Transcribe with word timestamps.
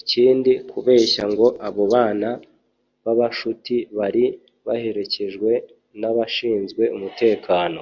Ikindi 0.00 0.52
kubeshya 0.70 1.24
ngo 1.32 1.46
abo 1.68 1.82
bana 1.94 2.30
b’abaskuti 3.04 3.76
bari 3.98 4.24
baherekejwe 4.66 5.50
n’abashinzwe 6.00 6.82
umutekano 6.96 7.80